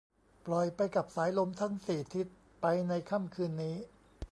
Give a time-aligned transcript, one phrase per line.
[0.45, 2.27] ปล่อยไปกับสายลมทั้งสี่ทิศ
[2.61, 3.75] ไปในค่ำคืนนี้